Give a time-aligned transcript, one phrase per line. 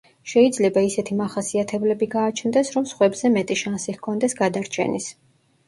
[0.29, 5.15] შეიძლება ისეთი მახასიათებლები გააჩნდეს, რომ სხვებზე მეტი შანსი ჰქონდეს გადარჩენის.